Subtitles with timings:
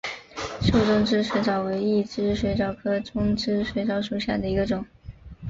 [0.63, 4.83] 瘦中肢水蚤为异肢水蚤科中肢水蚤属下的一个种。